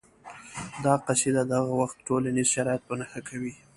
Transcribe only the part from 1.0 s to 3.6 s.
قصیده د هغه وخت ټولنیز شرایط په نښه کوي